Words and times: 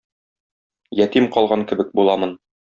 Ятим 1.01 1.29
калган 1.37 1.67
кебек 1.73 1.93
буламын. 2.01 2.35